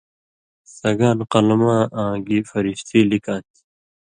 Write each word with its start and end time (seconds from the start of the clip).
سگان 0.77 1.17
قلماں 1.31 1.81
آں 2.03 2.15
گی 2.25 2.39
فرشتی 2.49 2.99
لِکاں 3.09 3.39
تھی 3.47 3.57